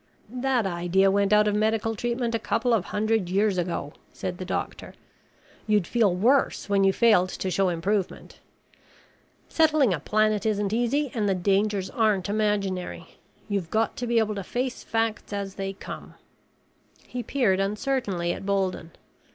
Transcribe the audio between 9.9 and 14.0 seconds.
a planet isn't easy and the dangers aren't imaginary. You've got